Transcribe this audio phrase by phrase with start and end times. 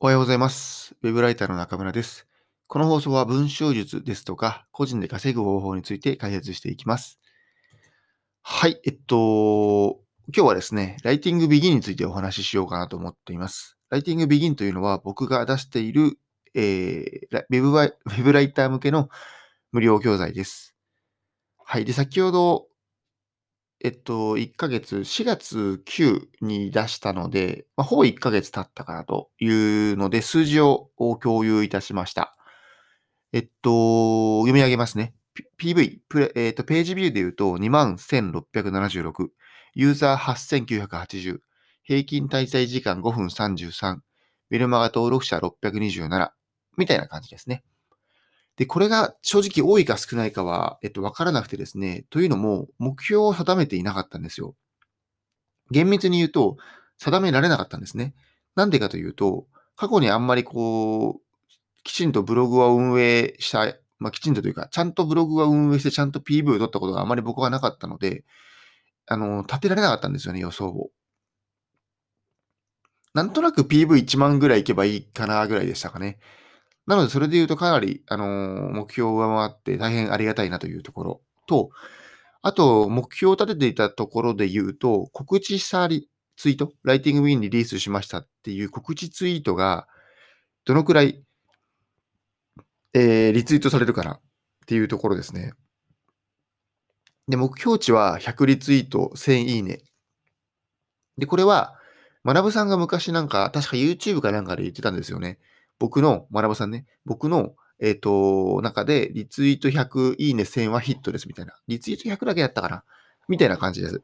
[0.00, 0.96] おはようございます。
[1.02, 2.26] ウェブライターの中村です。
[2.66, 7.20] この放送は文章術ですとか、個人で稼ぐ方法について解説していきます。
[8.42, 10.00] はい、えっと、
[10.34, 13.78] 今日はですね、ライティングビギンについてお話ししようかなと思っています。
[13.88, 16.18] ライティングビギンというのは僕が出している、
[16.54, 19.08] えーウェブウェブライター向けの
[19.70, 20.74] 無料教材です。
[21.64, 21.84] はい。
[21.84, 22.66] で、先ほど、
[23.84, 29.46] えっと、1ヶ月、4月9に出したので、まあ、ほぼ1ヶ月経ったかなとい
[29.92, 32.34] うので、数字を共有いたしました。
[33.34, 35.14] えっと、読み上げますね。
[35.58, 35.98] P- PV、
[36.34, 39.28] えっと、ページビューで言うと21,676、
[39.74, 41.40] ユーザー8,980、
[41.82, 43.98] 平均滞在時間5分33、
[44.48, 46.30] メルマガ登録者627、
[46.78, 47.62] みたいな感じですね。
[48.56, 54.54] で、これが正直多いか少ないかは、えっと、わからなくてですね、というのも、目標を定めていなかったんですよ。
[55.70, 56.56] 厳密に言うと、
[56.98, 58.14] 定められなかったんですね。
[58.54, 61.20] なんでかというと、過去にあんまりこう、
[61.82, 68.24] きちんとブログを運営した、まあ、きちんとというか、ちゃんとブログを運営して、ちゃんと PV を取ったことがあまり僕はなかったので、
[69.06, 70.90] あの、立てられなかったんですよね、予想を。
[73.14, 76.18] なんとなく PV1 万ぐらいいけばいいかなぐらいでしたかね。
[76.86, 81.70] なので、それで言うとかなり、あのー目標を上回って大変ありがたいなというところと、
[82.42, 89.88] あと、目標を立てていたところで言うと、告知したリツイート、ライティングウィンリリースしましたっていう告知ツイートが、
[90.66, 91.22] どのくらい、
[92.94, 94.20] えーリツイートされるかなっ
[94.66, 95.52] ていうところですね。
[97.28, 99.82] で、目標値は100リツイート、1000いいね。
[101.18, 101.74] で、これは、
[102.24, 105.38] 学さんが昔なんか、確か YouTube かなんかで言ってたんですよね。
[105.78, 111.54] 僕の、学ばさんね、僕の、えっ、と、中で、リツイート100、いいね1000はヒットですみたいな。
[111.68, 112.84] リツイート100だけやったかな
[113.28, 114.02] みたいな感じです。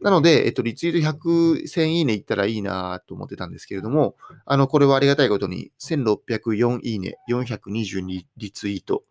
[0.00, 9.04] なので、えっと、リツイート100、1000いいねいったらいいなと思ってたんですけれども、あの、これはありがたいことに、1604いいね、422リツイート、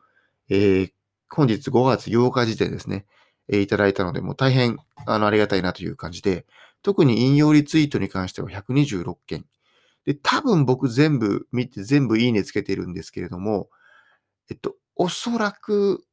[0.50, 0.92] えー
[1.34, 3.06] 本日5月8日時点ですね、
[3.48, 6.46] えーいただいたので、もう大変、あの、ありがたいなという感じで、
[6.84, 9.46] 特に引用リツイートに関しては126件。
[10.06, 13.70] で、多分僕全部見て全部いいねつけてるんですけれども、
[14.50, 16.04] えっと、おそらく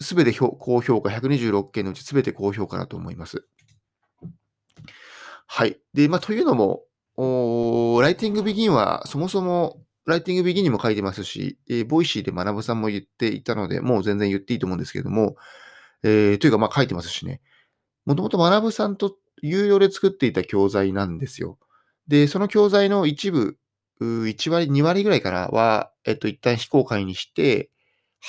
[0.00, 3.44] すべて高評価、126件のうちすべて高評価だと思います。
[5.46, 5.78] はい。
[5.92, 6.84] で、まあ、というのも、
[7.16, 15.36] おライティングビギンはそもそも、ライティングビギンにも書いてますし、えーボイシーで学ぶさんも言っていたので、もう全然言っていいと思うんですけれども、
[16.02, 17.40] えーというか、まあ、書いてますしね。
[18.06, 21.58] もともと学ぶさんと有料で作っていた教材なんですよ。
[22.08, 23.56] で、その教材の一部、
[24.26, 27.70] 1割、2割ぐらいからは、えっと、一旦非公開にして、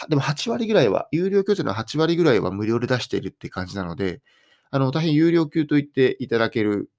[0.10, 4.22] でも8割ぐらいは、有料教材の8割ぐらいは無料で出しているって感じなので、
[4.72, 6.90] あの、大変有料級と言っていただける、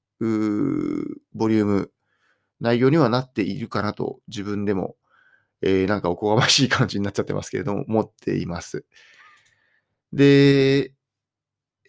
[1.35, 1.91] ボリューム、
[2.61, 4.97] 内容にはなっているかなと、自分でも、
[5.63, 8.85] えーなんかおこがましい感じになっちゃってますけれども、思っています。
[10.13, 10.93] で、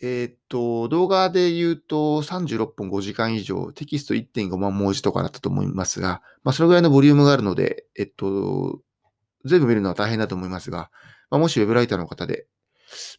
[0.02, 8.82] えーっと、動画で言うと36分5時間以上、テキスト1.5万文字とかだったと思いますが、まあ、それぐらいのボリュームがあるので、えっと、
[9.46, 10.90] 全部見るのは大変だと思いますが、
[11.30, 12.48] まあ、もしウェブライターの方で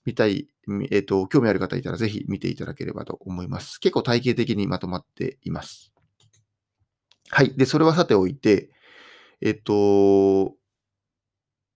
[0.04, 0.48] 見たい、
[0.91, 3.81] えっと、興味ある方いたらぜひ見ていただければと思います。
[3.81, 5.92] 結構体系的にまとまっています。
[7.31, 7.56] はい。
[7.56, 8.70] で、それはさておいて、
[9.41, 10.54] えっと、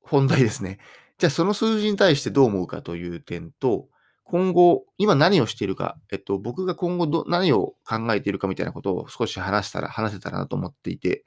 [0.02, 0.78] 本題ですね。
[1.18, 3.88] じゃあその数字に対してどう思うかという点と、
[4.30, 11.24] 今後、今何をしているか、えっと、僕が今後ど何を考えているかみたいなことを少し話したら、話せたらなと思っていて、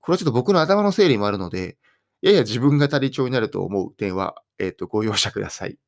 [0.00, 1.76] これはちょっと僕の頭の整理もあるので、
[2.22, 5.78] やや自分が足り帳になると思う点は、えっと、ご容赦ください。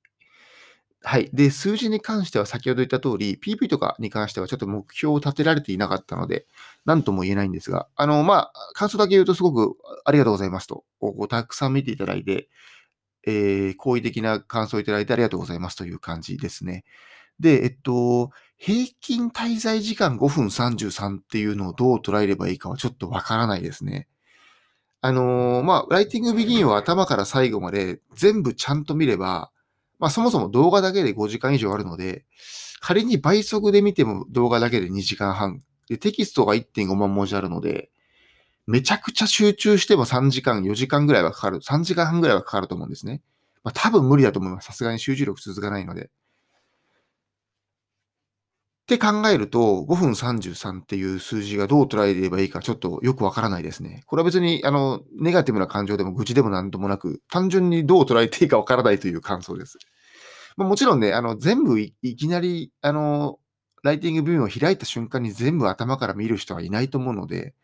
[1.02, 1.30] はい。
[1.32, 6.46] で、数字に関しては先ほど言った通り、PP とかに関してはちょっと目標を立てられていなかったので、
[6.84, 12.48] 何とも言えないんですが、あの、まあ、感想だけ言うとすごくありがとうございますと、こうたくさん見ていただいて、
[13.26, 16.84] えー好意的な感想をいただいてありがとうございますという感じですね。
[17.40, 24.08] で、えっと、平均滞在時間5分33っていうのをどう捉えればいいかはちょっとわからないですね。
[25.02, 29.52] あのーまあ、ライティングビギンを頭から最後まで全部ちゃんと見れば、
[29.98, 32.24] まあ、そもそも動画だけで5時間以上あるので、
[32.80, 35.60] 仮に倍速で見ても動画だけで2時間半。
[35.88, 37.90] で、テキストが1.5万文字あるので、
[38.66, 41.60] めちゃくちゃ集中しても3時間、4時間ぐらいはかかる。
[41.60, 43.22] 3時間半ぐらいはかかると思うんですね。
[43.62, 44.66] まあ多分無理だと思います。
[44.66, 46.10] さすがに集中力続かないので。
[48.86, 54.02] って考えると、5分33っていう数字がどう捉えればいいかちょっとよくわからないですね。
[54.06, 59.78] これは別に、あの、ネガティブな感情でも愚痴でもなんともなく、単純にどう捉えていいかわからないという感想です。
[60.56, 63.40] まあ、もちろんね、あの、全部いきなり、あの、
[63.82, 67.54] ライティングビューを開いた瞬間に全部頭から見る人はいないと思うので、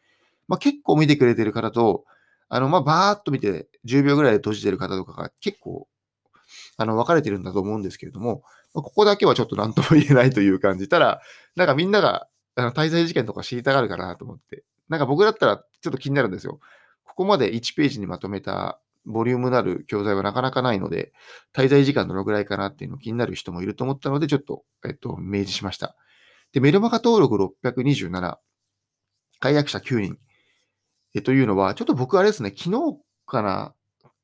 [0.52, 2.04] まあ、結構見てくれてる方と、
[2.50, 5.88] あの、まあ、バーっと見て10秒ぐらいで閉じてる方とかが結構、
[6.76, 8.42] あの、分かれてるんだと思うんですけれども、
[8.74, 10.90] まあ、ここだけはちょっと何とも言えないという感じ。
[10.90, 11.22] ただ、
[11.56, 14.62] なんかみんなが、あの、滞在事件とか知りたがるかなと思って。
[14.90, 16.60] なんか僕だったらちょっと気になるんですよ。
[17.06, 21.14] ここまで1ページにまとめたボリュームのある教材はなかなかないので、
[21.54, 25.96] 滞在時間どのぐらいかなっていうの気になる人もいると思ったので、ちょっと、えっと、明示しました。
[26.52, 28.36] で、メルマガ登録627、
[29.40, 30.18] 解約者9人。
[31.14, 33.74] えというのは、ちょっと僕あれですね、昨日かな、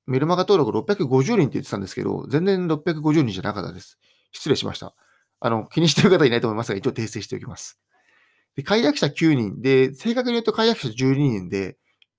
[0.06, 3.98] メルマガ登録650人って言ってたんですけど、全然650人じゃなかったです。
[4.32, 4.94] 失礼しました。
[5.40, 7.78] あの、気にしてる方いないと思いますが、一応訂正しておきます。
[8.56, 11.76] で、解約者9人で、正確に言うと解約者12人で、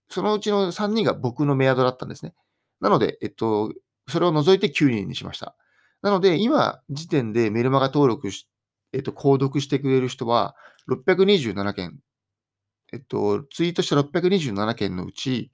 [0.10, 2.34] そのうちの3人が僕のメアドだったんですね。
[2.80, 3.74] なので、えっと、
[4.08, 5.56] それを除いて9人にしました。
[6.02, 8.48] なので、今時点でメルマガ登録し、
[8.94, 10.56] えっと、購読してくれる人は
[10.90, 12.00] 627件。
[12.92, 15.52] えっと、ツイートした627件のうち、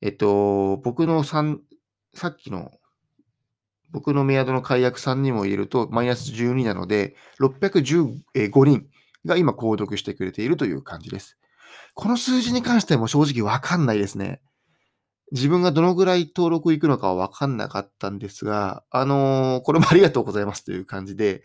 [0.00, 1.58] えっと、僕の3、
[2.14, 2.72] さっきの、
[3.90, 8.86] 僕のメアドの解約3人も入れると、マイナス12なので、615人
[9.26, 11.36] が今購読してくれているという感じです。
[11.94, 14.40] この数字に関しても正直わかんないですね。
[15.32, 21.42] 自分がどのぐらい登録いくのかはわかんなかったんですが、あのー、これもありがとうございますという感じで、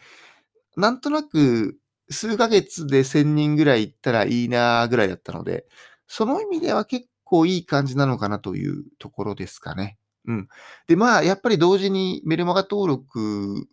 [0.76, 1.78] なんとなく
[2.10, 5.66] 数ヶ月で1000人ぐらい行ったらいいなぐらいだったので、
[6.08, 9.98] その意味では結構いい感じなのかなというところですかね。
[10.26, 10.48] うん。
[10.88, 13.68] で、まあ、やっぱり同時にメルマガ登録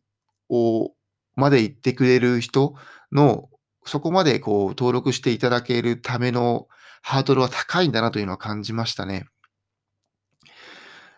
[0.48, 0.92] を、
[1.36, 2.75] まで行ってくれる人
[3.10, 3.48] の
[3.84, 6.69] そこまでこう登録していただけるための
[7.02, 9.26] ハードルは高いんだなというのは感じましたね。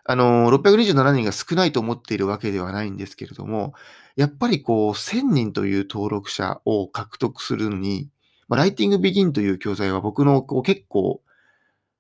[0.09, 3.75] あの、627人が少ないと思っているわけではないんですけれども、
[4.15, 8.09] やっぱりこう、1000人という登録者を獲得するのに、
[8.49, 11.23] まあ、ライティングビギンという教材は僕のこう結構、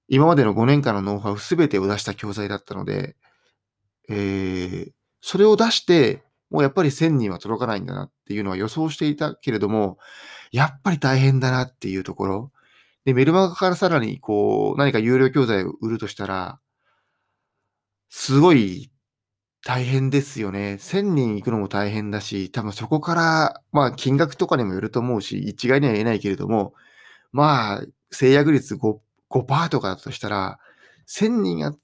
[0.09, 3.17] 今までの5年間のノウハウすべてを出した教材だったので、
[4.09, 9.99] えー、それを出して、もうやっぱり1000人は届かないんだなっていうのは予想していたけれども、
[10.53, 12.53] やっぱり大変だなっていうところ。
[13.05, 16.61] で、メルマガからさらにこう、何か有料教材を売るとしたら、
[18.19, 18.91] すごい
[19.63, 20.79] 大変ですよね。
[20.81, 26.73] 1000人行くのも大変だし、多分そこから、まあ金額とかにもよると思うし、一概には言えないけれども、
[27.31, 30.59] まあ、制約率 5%, 5とかだとしたら、
[31.07, 31.75] 1000人が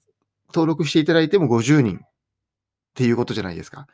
[0.47, 2.09] 登録していただいても50人っ
[2.95, 3.85] ていうことじゃないですか。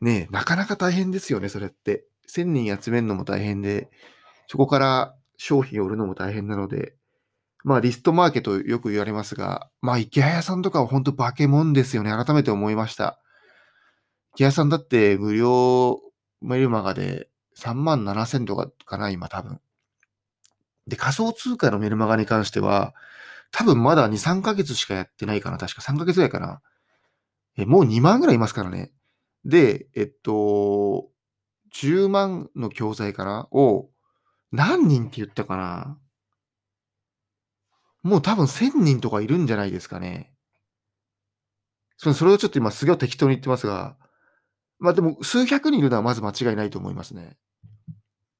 [0.00, 2.04] ねえ、なかなか大変ですよね、それって。
[2.28, 3.90] 1000人集めるのも大変で、
[4.46, 6.94] そこから商品を売るのも大変なので、
[7.68, 12.10] まあリストマーケとよく言われますが、まあ池谷さんとかは本当化け物ですよね。
[12.10, 13.20] 改めて思いました。
[14.34, 16.00] 池谷さんだって無料
[16.40, 17.28] メルマガで
[17.58, 19.60] 3万7千とかかな、今多分。
[20.86, 22.94] で、仮想通貨のメルマガに関しては、
[23.50, 25.58] 多分まだ2、3ヶ月しかやってないかな。
[25.58, 26.62] 確か3ヶ月ぐらいかな。
[27.58, 28.92] え、もう2万ぐらいいますからね。
[29.44, 31.10] で、えっと、
[31.74, 33.90] 10万の教材かなを、
[34.52, 35.98] 何人って言ったかな
[38.08, 40.32] もう多分1000人とかいるんじゃないですかね。
[41.98, 43.96] それをちょっと今すげえ適当に言ってますが、
[44.78, 47.36] まあでも数百人いるのはまず間違いないと思いますね。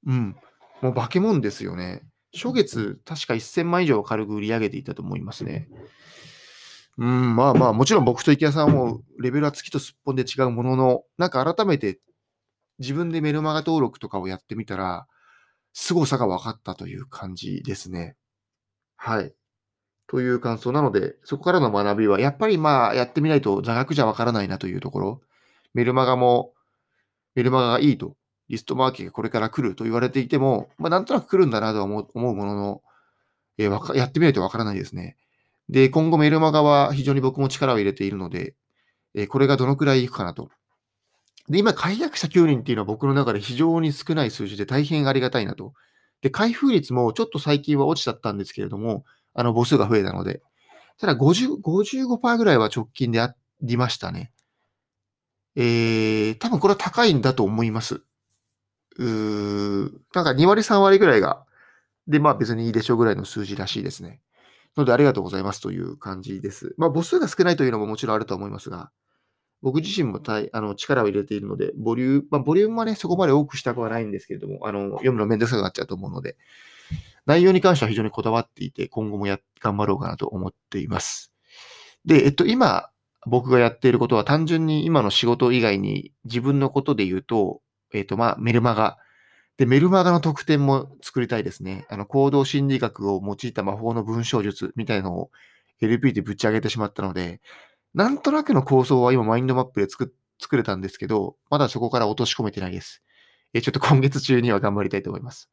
[0.07, 0.37] うん。
[0.81, 2.03] もう化け物ですよね。
[2.35, 5.69] 初月、確か1000万以上軽く売り上げていたと思いますね。
[6.97, 12.01] うん、まあまあ、もちろん僕と池谷さんはもうレベルは月とすっぽんで違うものの、なんか改めて
[12.79, 15.07] 自分でメルマガ登録とかをやってみたら、
[15.73, 18.17] 凄さが分かったという感じですね。
[18.97, 19.33] はい。
[20.09, 25.21] という感想なので、そこからの学びは、やっぱりまあ、やってみないと座学じゃ分からないなというところ。
[25.75, 26.55] メルマガも、
[27.35, 28.17] メルマガがいいと、
[28.49, 32.83] リストマーケがこれから来ると言われていても、まあ、なんとなく来るんだなとは思うものの、
[33.59, 35.17] えー、やってみないと分からないですね。
[35.69, 38.55] で、今後メルマガは非常に僕も力を入れているので、
[39.15, 40.49] えー、これがどのくらいいくかなと。
[41.51, 45.75] で、今、解約者9人っていうのは僕の中で非常に少ない数字で大変ありがたいなと。
[46.23, 49.05] で、開封率もちょっと最近は落ちちゃったんですけれども、
[49.39, 50.43] あの、母数が増えたので。
[50.99, 54.33] ただ50、55%ぐらいは直近でありましたね。
[55.55, 58.03] えー、多分これは高いんだと思います。
[58.97, 61.45] うー、なんか2割3割ぐらいが、
[62.09, 64.21] で、まあ別にいいでしょうぐらいの数字らしいですね。
[64.77, 66.75] のでありがとうございますという感じです。
[66.77, 68.91] まあ母数が少ないというのももちろんあると思いますが、
[69.63, 70.21] 僕自身も
[70.53, 76.37] あの力を入れているので、ボリューム、まあ、ボリュームはね、そこまで多くしたくはないんですけれども、あの、読むのめんどくさくなっちゃうと思うので、
[77.27, 81.33] 内容に関しては非常にこだわっていて、今後もや、頑張ろうかなと思っています。
[82.05, 82.91] で、えっと、今、
[83.27, 87.61] 僕がやっていることは単純に今の仕事以外に自分のことで言うと、
[87.93, 88.99] えっと、まあ、メルマガ
[89.59, 91.85] で、メルマガの特典も作りたいですね。
[91.91, 95.31] あの、行動心理学を用いた魔法の文章術みたいのを
[95.81, 97.41] LP でぶち上げてしまったので、
[97.93, 103.03] なんとなくの構想は今マインドマップで作作れたんですけど、まだそこから落とし込めてないです。
[103.53, 105.51] えちょっと今月中には頑張りたいと思います。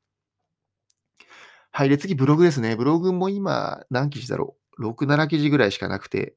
[1.77, 1.89] はい。
[1.89, 2.77] で、次、ブログですね。
[2.77, 6.33] ブログも今、何記事だろう？6、7記事ぐらいしかなくて、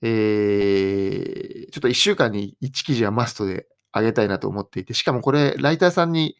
[0.00, 6.38] えー、ちょっと1週間に1記事はマストであげたいなと思っていて、しかもこれ、ライターさんに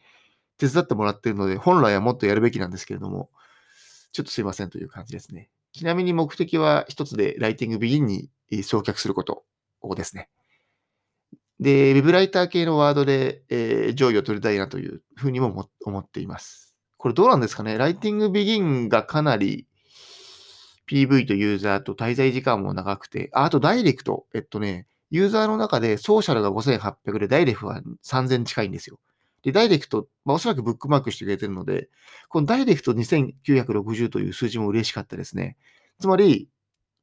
[0.57, 3.29] 手伝ってもらってるので、本来はもっとやるべきなんですけれども、
[4.13, 5.51] ちょっとすいませんという感じですね。
[5.71, 8.31] ちなみに目的は一つで、ライティングビギンに
[8.63, 9.43] 送客すること
[9.95, 10.27] ですね。
[11.59, 16.72] で、ウェブライター系のワードで、えー、上位を取りたいなというふうにも思っています。
[17.03, 17.77] これどうなんですかね？
[17.77, 19.67] ライティングビギンがかなり
[20.89, 24.25] PV とユーザーと滞在時間も長くて、ああとダイレクト。
[24.33, 29.01] えっとね、ユーザーの中でソーシャルが5800でダイレクトは3000近いんですよ。
[29.41, 31.89] で、ダイレクト、まあ、おそらくブックマークしてくれてるので、
[32.29, 35.57] このダイレクト2960という数字も嬉しかったですね。
[35.99, 36.47] つまり、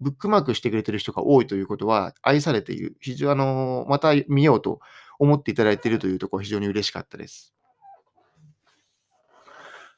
[0.00, 2.96] ブックマークしてくれてる人が多いということは、愛されている。
[3.00, 4.80] 非常にあの、また見ようと
[5.18, 7.52] 思っていただいているというところ非常に嬉しかったです。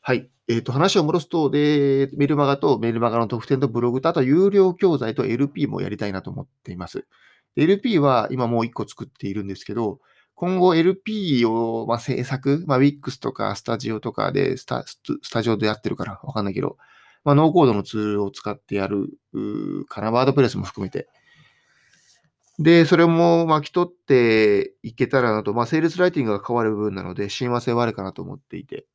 [0.04, 0.28] はい。
[0.48, 7.06] えっ、ー、と、話を戻すと、で、メルマガとメルマガの特典とブログと、あと有料教材と LP もやりたいなと思っています。
[7.54, 10.00] LP は今もう1個作っているんですけど、
[10.34, 14.98] 今後 LP を、まあ、制作、まあ、Wix とかスタジオとかでスタ、ス
[15.30, 16.78] タジオでやってるからわかんないけど、
[17.22, 19.06] まあ、ノーコードのツールを使ってやる
[19.88, 21.08] かな、ワードプレスも含めて。
[22.58, 28.86] で、それも巻き取っていけたらなと、まあ、セールスライティングが変わる部分なので、親和性はあるかなと思っていて。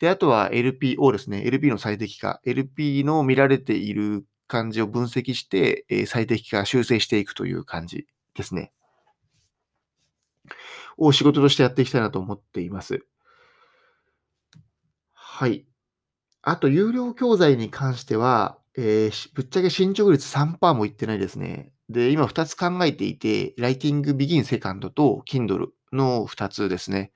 [0.00, 1.44] で、あとは LPO ですね。
[1.46, 2.40] LP の最適化。
[2.44, 8.72] LP の見られている感じを分析して、え最適化、修正していくという感じですね。
[10.96, 13.04] を仕事としてやっていきたいなと思っています。
[15.12, 15.66] はい。
[16.42, 21.72] あと、有料教材に関しては、えー、ぶっちゃけ進捗率3%もいってないですね。
[21.88, 27.12] で、今2つ考えていて、ライティングビギンセカンドと Kindle の2つですね。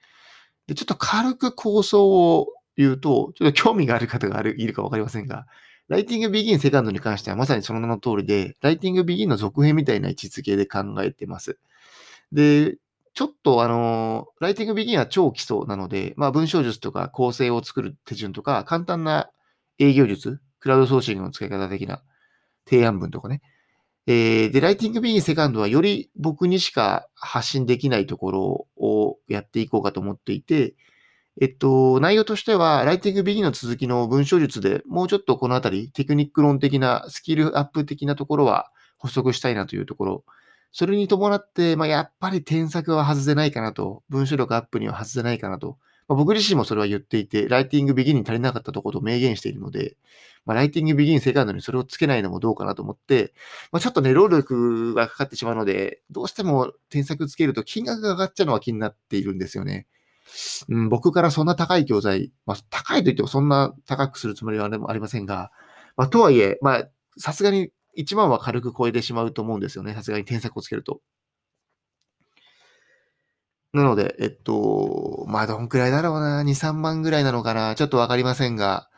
[0.66, 5.46] で、ちょっと軽く構想を言うと、ちょっと興味がある方がいるかわかりませんが、
[5.88, 11.58] ライティングビギンセカンドに関してはまさにその名の通りで、ライティングビギンの続編みたいな位置づけで考えてます。
[12.32, 12.76] で、
[13.14, 19.30] ちょっとあの、ライティングビギンは超基礎なので、まあ文章術とか構成を作る手順とか、簡単な
[19.78, 22.02] 営業術、クラウドソーシングの使い方的な
[22.68, 23.42] 提案文とかね。
[24.06, 30.74] えー、で、ライティングビギンセカンドはより僕にしか発信できないところをやっていこうかと思っていて、
[31.40, 40.24] えっと、内容としては、ライティングビギンの続きの文章術でもうちょっとこのあたり、テクニック論的な、スキルアップ的なところは補足したいなというところ。
[40.72, 45.78] それに伴って、まあ、やっぱり添削は外せないかなと、文章力アップには外せないかなと、
[46.12, 49.96] まあ、僕自身もそれは言っていて、ライティングビギンに足りなかったところと明言しているので、
[50.44, 53.32] まあ、ライティングビギンセカンドにそれをつけないのもどうかなと思って、
[53.70, 59.86] まあ、ちょっとね、労力がかかってしまうので、どうしても添削つけると金額が上がっちゃうのは気になっているんですよね。
[60.68, 65.50] うん、僕からそんな高い教材、まあ、高いと言ってもそんな高くするつもりはありませんが、
[65.96, 69.94] まあ、とはいえ、まあ、さすがに1万は軽く超えてしまうと思うんですよね。
[69.94, 71.00] さすがに添削をつけると。
[73.72, 77.74] なので、えっと、まあ、どんくらいだろうな？2、3万ぐらいなのかな？
[77.74, 78.88] ちょっとわかりませんが、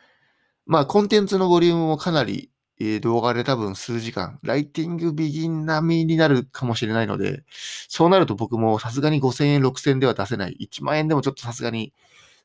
[0.66, 2.50] まあ、コンテンツのボリュームもかなり、
[2.80, 7.44] えー、動画で多分数時間、ライティングビギン並みになるかもしれないので、
[7.88, 10.56] そうなると僕もさすがに5000円、6000円では出せない。
[10.60, 11.92] 1万円でもちょっとさすがに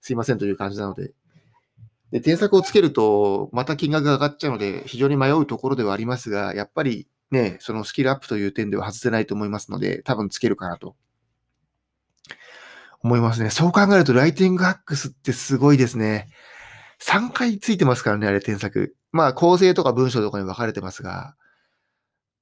[0.02, 1.14] すいませんという感じなので、
[2.12, 10.96] で、添削をつけると、また金額が上がっちゃうので、非常に迷うところではありますが、やっぱりね、そのスキルアップという点では外せないと思いますので、多分つけるかなと
[13.02, 13.50] 思いますね。
[13.50, 16.30] そう考えると、ライティングハックスってすごいですね。
[17.02, 18.96] 3回ついてますからね、あれ、添削。
[19.12, 21.36] まあ、構成とか文章とかに分かれてますが、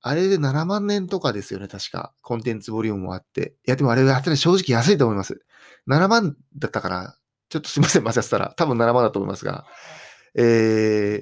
[0.01, 2.13] あれで7万年とかですよね、確か。
[2.21, 3.55] コンテンツボリュームもあって。
[3.67, 5.41] いや、でもあれは正直安いと思います。
[5.87, 7.17] 7万だったから、
[7.49, 8.53] ちょっとすいません、間違ってたら。
[8.57, 9.65] 多分7万だと思いますが。
[10.35, 11.21] え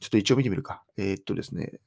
[0.00, 0.82] ちょっと一応見てみるか。
[0.96, 1.80] えー、っとですね。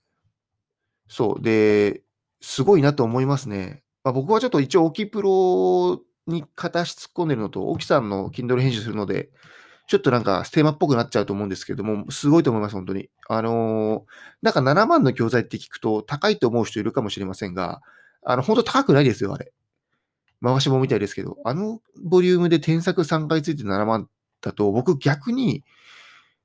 [1.08, 1.44] そう。
[1.44, 2.04] で、
[2.42, 3.84] すごいなと思いますね。
[4.04, 9.30] まあ、僕はちょっと一応、オキプロに片足突っ込んでるのと、沖さんの Kindle 編集するので、
[9.88, 13.10] ちょっとなんかステーマっぽくなっちゃうと思うんですけども、すごいと思います、本当に。
[13.28, 14.02] あのー、
[14.44, 17.82] なんか7万の教材って聞くと高いと思う人いるかもしれませんが、
[18.24, 19.52] あの、本当高くないですよ、あれ。
[20.42, 24.08] 回しもみたいですけど、あのボリュームで添削3回ついて7万
[24.42, 25.64] だと、僕逆に、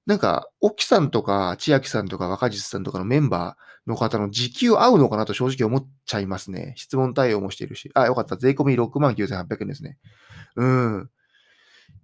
[0.07, 6.75] なんか、沖さんとか、千秋さんとか、若実さんとかのメンバーの方の時給合うのかなと正直思っちゃいますね。
[6.77, 7.91] 質問対応もしてるし。
[7.95, 8.37] あ、よかった。
[8.37, 9.99] 税込み69,800円ですね。
[10.57, 11.11] うん。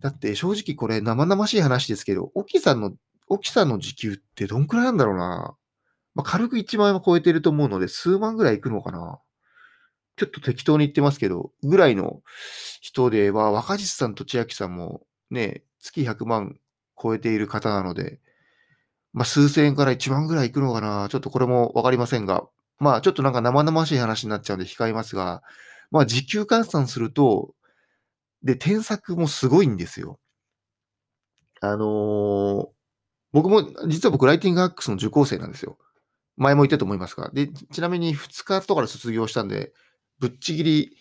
[0.00, 2.92] だって正直これ生々しい話ですけど、沖さんの、
[3.28, 5.54] 沖さんの時給ってどんくらいなんだろうな。
[6.14, 9.20] まあ、軽く1万円は超えてると思うので、数万ぐらいいくのかな。
[10.16, 12.22] ちょっと適当に言ってますけど、ぐらいの
[12.80, 16.56] 人では、若実さんと千秋さんもね、月100万
[17.00, 18.20] 超えている方なので、
[19.12, 21.08] まあ、数千円から1万ぐらいいくのかな。
[21.10, 22.44] ちょっとこれもわかりませんが、
[22.78, 25.42] まあ、ちょっとなんか生々しい話になっちゃうんで控えますが、
[25.90, 27.54] まあ、時給換算すると、
[28.42, 30.18] で、添削もすごいんですよ。
[31.60, 32.68] あのー
[33.32, 35.78] 僕も、実は僕、ライティングアックスの受講生なんですよ。
[36.36, 37.30] 前も言ったと思いますが。
[37.32, 39.72] で、ちなみに2日とかで卒業したんで、
[40.18, 40.96] ぶっちぎり、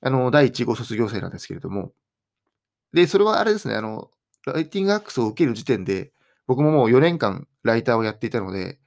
[0.00, 1.92] あの、第1号卒業生なんですけれども。
[2.92, 4.10] で、それはあれですね、あの、
[4.46, 6.12] ライティングアックスを受ける時点で、
[6.46, 8.78] 僕ももう4年間ライターをやっていたので、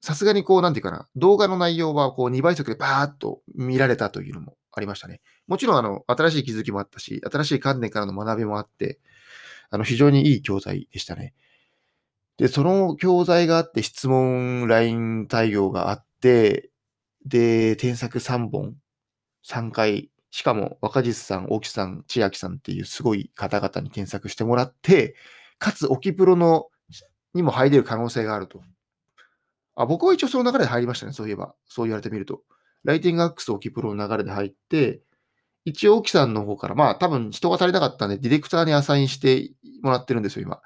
[0.00, 5.20] さすがにこう、なんていうかな、動画の内容はこう2倍速でバーっと見られたというのもありましたね。
[5.46, 9.00] もちろん、あの、新しい気づきもあったし、新しい観点からの学びもあって、
[9.70, 11.34] あの、非常にいい教材でしたね。
[12.38, 16.70] で、その教材があって、質問、LINE 対応があって、
[17.26, 18.76] で、添削3本、
[19.44, 25.16] 3回、しかも若実さん、大木さん、千秋さんっていうすごい方々に添削してもらって、
[25.58, 26.68] かつ、沖プロの
[27.34, 28.62] にも入れる可能性があると。
[29.74, 31.56] あ僕は一応その流れで入りましたね、そういえば。
[31.66, 32.42] そう言われてみると。
[32.84, 35.00] ライティングアックス沖プロの流れで入って、
[35.64, 39.50] 一応、沖さんの方から、まあ多分人が足りなかったんで、ディレクターにアサインして
[39.82, 40.60] もらってるんですよ、今。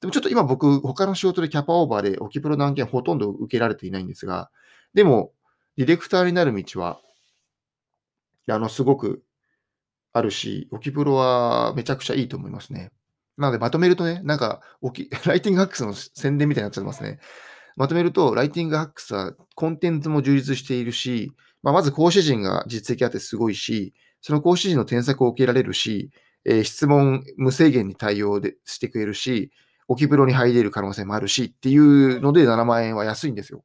[0.00, 4.50] でもちょっと今僕、他の仕事でキャパオーバーで、オキプロの案件ほとんど受けられていないんですが、
[4.94, 5.32] でも、
[5.76, 6.98] ディレクターになる道は、
[8.52, 9.22] あの、すごく
[10.12, 12.90] あるし、オキプロはめちゃくちゃいいと思いますね。
[13.36, 17.20] なので、まとめるとね、なんか、オキ、ライティングハックスの宣伝みたいになっちゃいますね。
[17.76, 26.10] まとめると、ライティングハックスはコンテンツも充実しているし、まあ、まず講師陣が実績あってすごいし、その講師陣の添削を受けられるし、
[26.44, 29.52] えー、質問無制限に対応でしてくれるし、
[29.86, 33.64] オキプロに入れる可能性もあるしっていうので7万円は安いんですよ。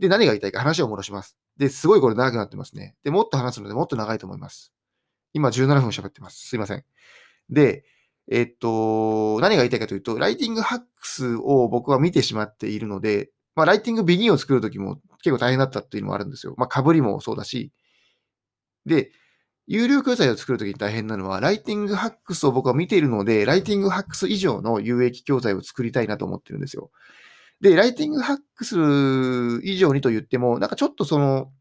[0.00, 1.36] で、何が言いたいか話を戻します。
[1.56, 2.96] で、すごいこれ長くなってますね。
[3.04, 4.72] で、もっと話すのでもっと長いと思います。
[5.32, 6.48] 今17分喋ってます。
[6.48, 6.84] すいません。
[7.50, 7.84] で、
[8.28, 16.54] えっと、何が言いたいかというと、ライティングハックスを僕は見てしまっているので、まあ、ライティングビギンを作るときも結構大変だったっていうのもあるんですよ。
[16.56, 17.72] まあ、被りもそうだし。
[18.86, 19.12] で、
[19.66, 26.90] 有料教材を作るときに大変なのは、ライティングハックスを僕は見ているので、ライティングハックス以上の有益教材を作りたいなと思ってるんですよ。
[27.60, 28.76] で、ライティングハックス
[29.64, 31.52] 以上にと言っても、なんかちょっとその、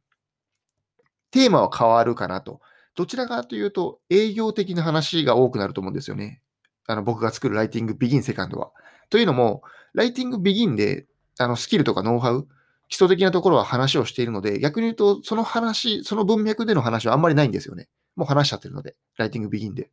[1.31, 2.61] テーマは変わるかなと。
[2.95, 6.41] どちらかというと、営業的な話が多くなると思うんですよね。
[6.87, 8.71] あの、僕が作るライティングビギンセカンドは。
[9.09, 9.61] というのも、
[9.93, 11.05] ライティングビギンで、
[11.37, 12.47] あの、スキルとかノウハウ、
[12.87, 17.87] 基礎的なところは話をしているので、逆に言うと、その話、その文脈での話はあんまりないんですよね。
[18.15, 19.91] もう話しちゃってるので、ライティングビギンで。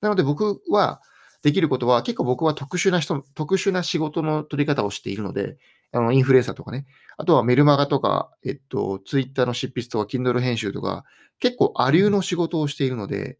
[0.00, 1.00] なので僕は
[1.46, 5.58] できることは、結構僕は特殊な人、特殊な仕事の取り方をしているので、
[5.92, 6.86] あの、インフルエンサーとかね、
[7.18, 11.04] あとはメルマガとか、えっと、ツイッターの執筆とか、Kindle 編集とか、
[11.38, 13.38] 結構ア流の仕事をしているので、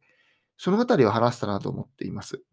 [0.56, 2.44] そのあたりは話したなと思っています。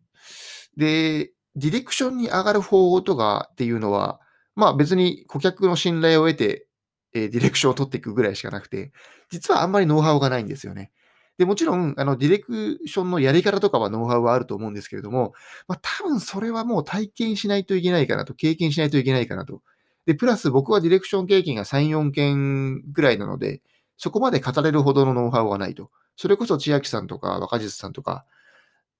[0.75, 4.19] で、ディレクションに上がる方法とかっていうのは、
[4.55, 6.65] まあ別に顧客の信頼を得て、
[7.13, 8.91] えー、ディレクションを取っていくぐらいしかなくて、
[9.29, 10.91] 実はあんまりノウハウがないんですよね。
[11.37, 15.33] で、もちろん、あの、ディレクションのやり方とかはノウハウはあると思うんですけれども、
[15.67, 19.61] まあ、多分それはもう体験しないといけないかなと、経験しないといけないかなと。
[20.05, 23.61] で、プラス僕はディレクション経験が3、4件ぐらいなので、
[23.97, 25.89] そこまで語れるほどのノウハウはないと。
[26.15, 28.25] それこそ千秋さんとか若実さんとか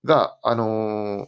[0.03, 1.27] が、あの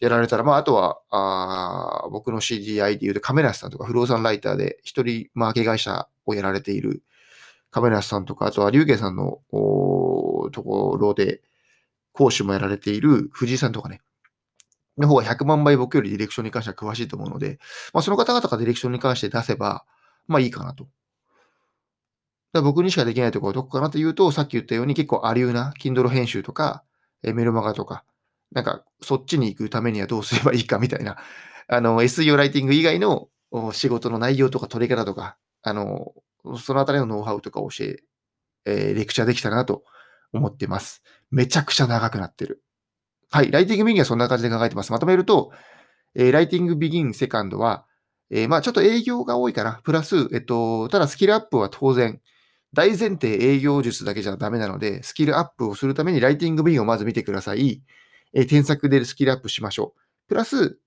[0.00, 7.02] やられたら、まあ、あとは、あ僕の CDI で言うと、亀梨さんとか、不動産ライターで一人マーケ会社をやられている
[7.70, 11.42] 亀梨さんとか、あとは龍慶さんのところで
[12.12, 14.00] 講師もやられている藤井さんとかね、
[14.98, 17.58] の方が100万倍僕よりディレクションに関しては詳しいと思うので、
[17.92, 19.84] まあ、その方々がディレクションに関して出せば、
[20.26, 20.88] まあいいかなと。
[22.52, 26.82] だ僕にしかできないところはどこかなというと、さっき言ったように結構ありうな Kindle 編集とか、
[27.22, 28.04] メルマガとか、
[28.52, 31.16] なんかそっちに行くためにはどうすればいいかみたいな、
[31.68, 33.28] あの SEO ライティング以外の
[33.72, 36.14] 仕事の内容とか取り方とか、あの、
[36.62, 38.02] そのあたりのノウハウとかを教え、
[38.64, 39.84] えー、レクチャーできたらなと
[40.32, 41.02] 思ってます。
[41.30, 42.62] めちゃくちゃ長くなってる。
[43.30, 43.50] はい。
[43.50, 44.92] ライティングビギンはそんな感じで考えてます。
[44.92, 45.52] まとめると、
[46.14, 47.86] えー、ライティングビギンセカンドは、
[48.30, 49.80] えー、まあちょっと営業が多いかな。
[49.84, 52.20] プラス、えっと、ただスキルアップは当然、
[52.74, 57.82] 大前提営業術だけじゃダメなので、スキルアップをするためにライティングビギンをまず見てください。
[58.34, 60.00] えー、添削でスキルアップしましょう。
[60.28, 60.78] プラス、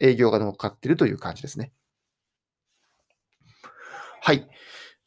[0.00, 1.72] 営業が乗っかってるという感じですね。
[4.20, 4.48] はい。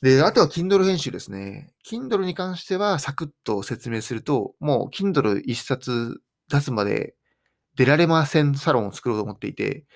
[0.06, 1.74] で、あとは Kindle 編集ですね。
[1.84, 7.16] Kindle に関してはサクッと説明すると、もう Kindle 一冊出すまで
[7.76, 9.88] 出られませんサロンを作ろうと思っていて、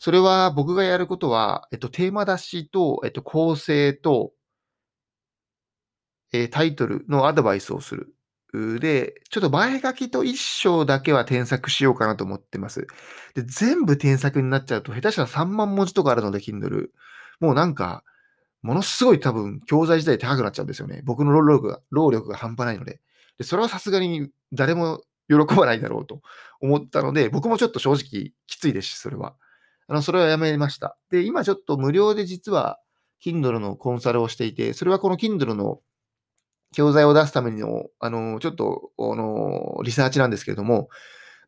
[0.00, 4.32] それは僕がやることは、えっと、テーマ出しと、えっと、構成と、
[6.32, 8.12] えー、タイトルのアドバイスをする。
[8.80, 12.88] で、ちょっと前書きと一章だけは添削しようかなと思ってます。
[13.36, 16.88] で、全部添削になっちゃうと、下手したら3万文字とかあるので、Kindle。
[17.38, 18.02] もうなんか、
[18.64, 21.02] ものすごい多分、教材自体高くなっちゃうんですよね。
[21.04, 22.98] 僕の労力が、労力が半端ないので。
[23.36, 26.22] で、それはさすがに誰も喜ばないだろうと
[26.62, 29.34] 思ったので、僕もちょっと正直きついですし、それは。
[29.86, 30.96] あの、それはやめました。
[31.10, 32.80] で、今ちょっと無料で実は、
[33.22, 35.80] Kindle のコンサルをしていて、それはこの Kindle の
[36.72, 40.88] 教材を出すための、あの、ちょっと、あの、リサーチなんですけれども、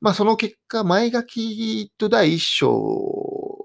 [0.02, 2.68] まあ、その結果、前書きと第一章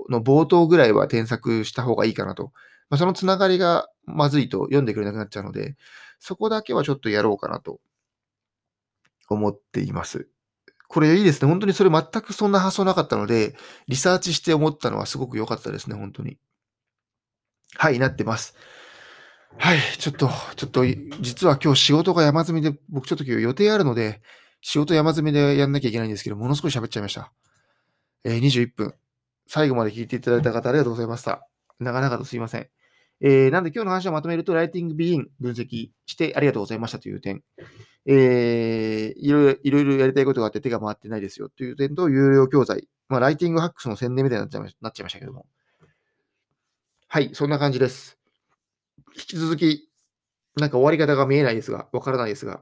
[0.10, 2.54] の冒頭ぐらいは添削した方がいいかなと。
[2.92, 5.78] まあ、そのつながりがまずいと読んでくれなくなっちゃうので、
[6.20, 7.80] そこだけはちょっとやろうかなと
[9.30, 10.28] 思っています。
[10.90, 11.48] これいいですね。
[11.48, 13.56] 本当にそれ全くそんな発想なかったので、
[13.88, 16.38] リサーチして思ったのはすごく良かったですね、本当に。
[17.76, 18.56] はい、なってます。
[19.58, 20.84] はい、ちょっと、ちょっと、
[21.22, 24.22] 実は今日仕事が山積みで、僕ちょっと今日予定あるので、
[24.60, 27.32] 仕事山積みでやんなきゃいけないんですけど、ものすごい喋っちゃいました。
[28.26, 28.94] えー、21分。
[29.48, 31.48] 最後まで聞いていただいた方ありがとうございました。
[31.80, 32.70] 長々とすいません。
[33.24, 37.44] えー、なんで今日の話をまとめると、ライティングビギン分析してありがとうございましたという点。
[38.08, 42.88] えー、いろいろ、いろいろやりたいことがあって手が回ってないですよという点と、有料教材。
[43.10, 45.46] まあ、ライティングハックスの宣伝みたいになっちゃいましたけども。
[47.08, 48.18] はい、そんな感じです。
[49.16, 49.90] 引き続き、
[50.56, 52.62] なんか終わり方が見えないですが、わからないですが、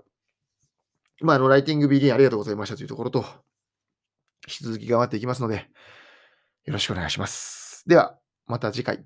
[1.22, 3.24] まあ、あの、ライティングビギンありがとうございましたというところと、
[4.48, 5.70] 引き続き頑張っていきますので、
[6.66, 7.84] よろしくお願いします。
[7.88, 9.06] では、また次回。